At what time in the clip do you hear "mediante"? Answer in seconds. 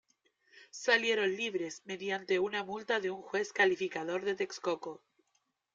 1.85-2.39